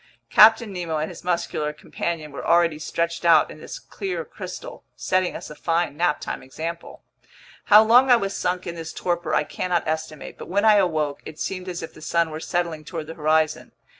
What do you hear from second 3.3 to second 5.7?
in this clear crystal, setting us a